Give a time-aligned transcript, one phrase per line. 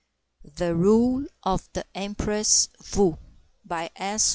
[0.55, 3.19] THE RULE OF THE EMPRESS WU
[3.65, 4.29] BY S.